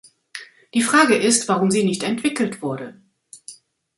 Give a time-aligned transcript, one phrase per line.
[0.73, 2.99] Die Frage ist, warum sie nicht entwickelt wurde.